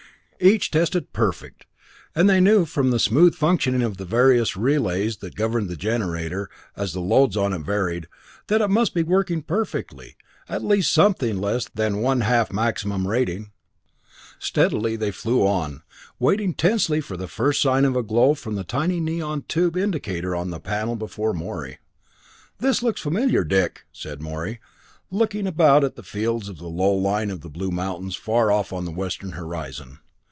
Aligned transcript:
Each 0.43 0.71
tested 0.71 1.13
perfect; 1.13 1.67
and 2.15 2.27
they 2.27 2.39
knew 2.41 2.65
from 2.65 2.89
the 2.89 2.97
smooth 2.97 3.35
functioning 3.35 3.83
of 3.83 3.97
the 3.97 4.05
various 4.05 4.57
relays 4.57 5.17
that 5.17 5.35
governed 5.35 5.69
the 5.69 5.75
generator, 5.75 6.49
as 6.75 6.93
the 6.93 6.99
loads 6.99 7.37
on 7.37 7.53
it 7.53 7.59
varied, 7.61 8.07
that 8.47 8.59
it 8.59 8.71
must 8.71 8.95
be 8.95 9.03
working 9.03 9.43
perfectly, 9.43 10.15
at 10.49 10.63
something 10.81 11.39
less 11.39 11.69
than 11.69 12.01
one 12.01 12.21
half 12.21 12.51
maximum 12.51 13.07
rating. 13.07 13.51
Steadily 14.39 14.95
they 14.95 15.11
flew 15.11 15.45
on, 15.45 15.83
waiting 16.17 16.55
tensely 16.55 17.01
for 17.01 17.15
the 17.15 17.27
first 17.27 17.61
sign 17.61 17.85
of 17.85 17.95
a 17.95 18.01
glow 18.01 18.33
from 18.33 18.55
the 18.55 18.63
tiny 18.63 18.99
neon 18.99 19.43
tube 19.43 19.77
indicator 19.77 20.35
on 20.35 20.49
the 20.49 20.59
panel 20.59 20.95
before 20.95 21.35
Morey. 21.35 21.77
"This 22.57 22.81
looks 22.81 23.01
familiar, 23.01 23.43
Dick," 23.43 23.83
said 23.93 24.23
Morey, 24.23 24.59
looking 25.11 25.45
about 25.45 25.83
at 25.83 25.95
the 25.95 26.01
fields 26.01 26.49
and 26.49 26.57
the 26.57 26.65
low 26.65 26.93
line 26.93 27.29
of 27.29 27.41
the 27.41 27.47
blue 27.49 27.69
mountains 27.69 28.15
far 28.15 28.51
off 28.51 28.73
on 28.73 28.85
the 28.85 28.89
western 28.91 29.33
horizon. 29.33 29.99